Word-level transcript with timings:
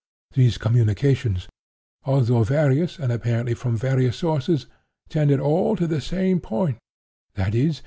These 0.33 0.57
communications, 0.57 1.47
although 2.05 2.43
various 2.43 2.97
and 2.97 3.11
apparently 3.11 3.53
from 3.53 3.77
various 3.77 4.17
sources, 4.17 4.65
tended 5.09 5.39
all 5.39 5.75
to 5.75 5.85
the 5.85 6.01
same 6.01 6.39
point—viz. 6.39 7.79